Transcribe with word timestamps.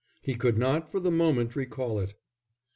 He 0.23 0.33
could 0.33 0.57
not 0.57 0.89
for 0.91 0.99
the 0.99 1.11
moment 1.11 1.55
recall 1.55 1.99
it. 1.99 2.15